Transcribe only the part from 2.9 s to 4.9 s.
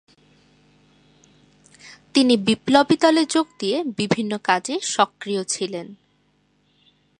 দলে যোগ দিয়ে বিভিন্ন কাজে